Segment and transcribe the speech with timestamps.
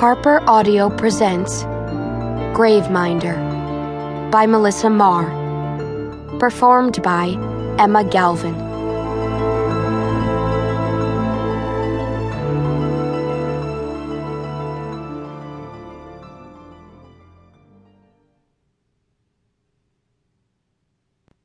[0.00, 1.62] Harper Audio presents
[2.54, 3.36] Graveminder
[4.32, 5.28] by Melissa Marr.
[6.38, 7.36] Performed by
[7.78, 8.54] Emma Galvin.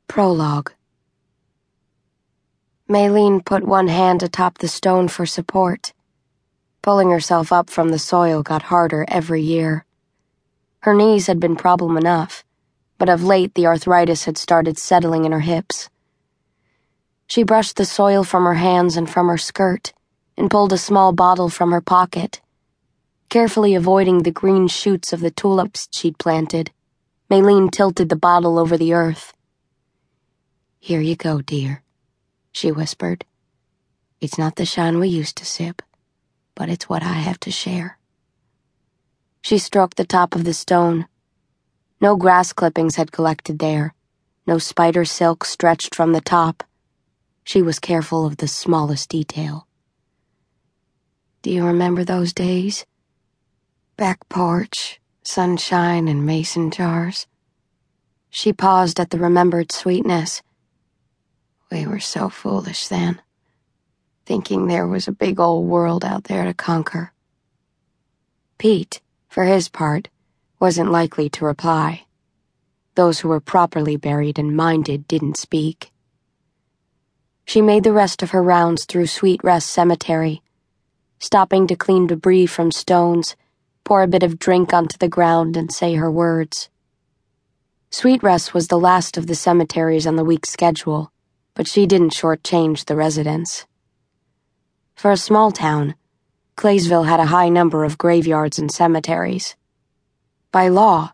[0.08, 0.72] Prologue
[2.90, 5.92] Maylene put one hand atop the stone for support.
[6.86, 9.88] Pulling herself up from the soil got harder every year.
[10.82, 12.46] Her knees had been problem enough,
[13.00, 15.90] but of late the arthritis had started settling in her hips.
[17.26, 19.93] She brushed the soil from her hands and from her skirt
[20.38, 22.40] and pulled a small bottle from her pocket.
[23.29, 26.70] Carefully avoiding the green shoots of the tulips she'd planted,
[27.32, 29.34] Maylene tilted the bottle over the earth.
[30.79, 31.82] Here you go, dear,
[32.52, 33.26] she whispered.
[34.22, 35.81] It's not the shine we used to sip
[36.55, 38.00] but it's what I have to share.
[39.42, 41.08] She stroked the top of the stone.
[42.02, 43.94] No grass clippings had collected there,
[44.47, 46.64] no spider silk stretched from the top.
[47.44, 49.67] She was careful of the smallest detail.
[51.42, 52.86] Do you remember those days?
[53.97, 57.28] Back porch, sunshine, and mason jars.
[58.30, 60.42] She paused at the remembered sweetness.
[61.72, 63.22] We were so foolish then
[64.26, 67.14] thinking there was a big old world out there to conquer.
[68.58, 70.09] Pete, for his part,
[70.59, 72.06] wasn't likely to reply.
[72.96, 75.92] Those who were properly buried and minded didn't speak.
[77.46, 80.42] She made the rest of her rounds through Sweet Rest Cemetery,
[81.20, 83.36] stopping to clean debris from stones,
[83.84, 86.70] pour a bit of drink onto the ground, and say her words.
[87.92, 91.12] Sweet Rest was the last of the cemeteries on the week's schedule,
[91.53, 93.66] but she didn't shortchange the residents.
[94.96, 95.96] For a small town,
[96.56, 99.58] Claysville had a high number of graveyards and cemeteries.
[100.54, 101.12] By law,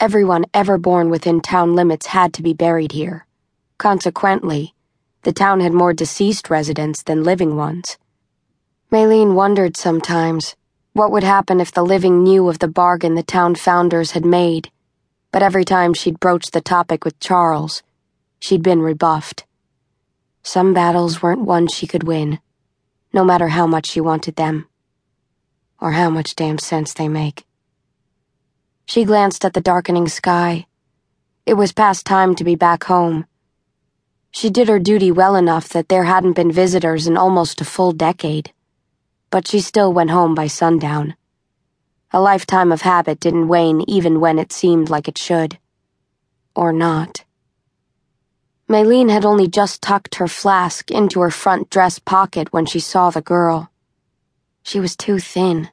[0.00, 3.26] everyone ever born within town limits had to be buried here.
[3.78, 4.74] Consequently,
[5.22, 7.98] the town had more deceased residents than living ones.
[8.90, 10.56] Maylene wondered sometimes
[10.92, 14.72] what would happen if the living knew of the bargain the town founders had made,
[15.30, 17.84] but every time she'd broached the topic with Charles,
[18.40, 19.46] she'd been rebuffed.
[20.42, 22.40] Some battles weren't ones she could win
[23.12, 24.66] no matter how much she wanted them,
[25.80, 27.44] or how much damn sense they make.
[28.86, 30.66] She glanced at the darkening sky.
[31.46, 33.26] It was past time to be back home.
[34.30, 37.92] She did her duty well enough that there hadn't been visitors in almost a full
[37.92, 38.52] decade,
[39.30, 41.16] but she still went home by sundown.
[42.12, 45.58] A lifetime of habit didn't wane even when it seemed like it should.
[46.56, 47.24] Or not.
[48.70, 53.10] Maylene had only just tucked her flask into her front dress pocket when she saw
[53.10, 53.68] the girl.
[54.62, 55.70] She was too thin,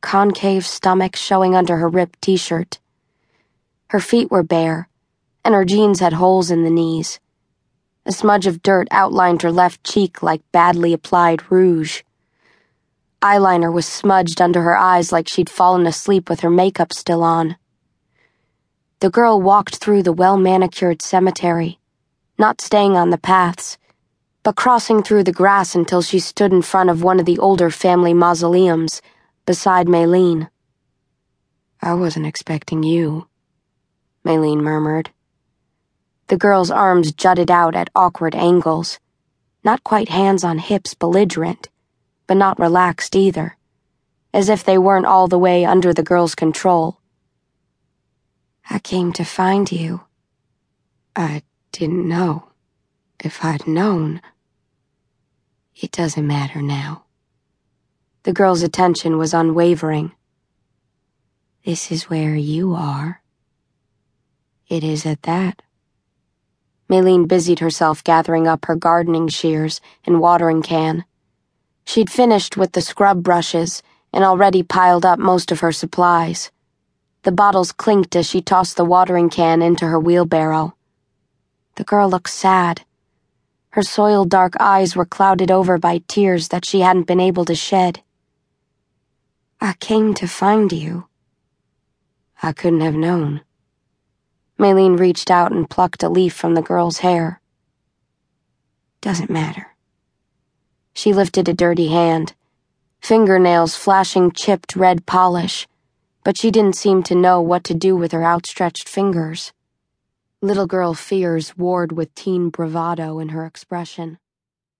[0.00, 2.78] concave stomach showing under her ripped t shirt.
[3.88, 4.88] Her feet were bare,
[5.44, 7.20] and her jeans had holes in the knees.
[8.06, 12.04] A smudge of dirt outlined her left cheek like badly applied rouge.
[13.20, 17.56] Eyeliner was smudged under her eyes like she'd fallen asleep with her makeup still on.
[19.00, 21.80] The girl walked through the well manicured cemetery
[22.38, 23.78] not staying on the paths,
[24.42, 27.70] but crossing through the grass until she stood in front of one of the older
[27.70, 29.00] family mausoleums,
[29.46, 30.48] beside Maylene.
[31.80, 33.28] I wasn't expecting you,
[34.24, 35.10] Maylene murmured.
[36.28, 38.98] The girl's arms jutted out at awkward angles,
[39.62, 41.68] not quite hands on hips belligerent,
[42.26, 43.56] but not relaxed either,
[44.32, 46.98] as if they weren't all the way under the girl's control.
[48.68, 50.02] I came to find you.
[51.14, 51.42] I
[51.74, 52.44] didn't know.
[53.18, 54.22] If I'd known.
[55.74, 57.04] It doesn't matter now.
[58.22, 60.12] The girl's attention was unwavering.
[61.64, 63.22] This is where you are.
[64.68, 65.62] It is at that.
[66.88, 71.04] Maylene busied herself gathering up her gardening shears and watering can.
[71.84, 73.82] She'd finished with the scrub brushes
[74.12, 76.52] and already piled up most of her supplies.
[77.24, 80.73] The bottles clinked as she tossed the watering can into her wheelbarrow.
[81.76, 82.84] The girl looked sad.
[83.70, 87.54] Her soiled dark eyes were clouded over by tears that she hadn't been able to
[87.54, 88.02] shed.
[89.60, 91.08] I came to find you.
[92.42, 93.40] I couldn't have known.
[94.58, 97.40] Maylene reached out and plucked a leaf from the girl's hair.
[99.00, 99.74] Doesn't matter.
[100.92, 102.34] She lifted a dirty hand,
[103.00, 105.66] fingernails flashing chipped red polish,
[106.22, 109.53] but she didn't seem to know what to do with her outstretched fingers.
[110.44, 114.18] Little girl fears warred with teen bravado in her expression.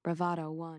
[0.04, 0.72] Bravado won.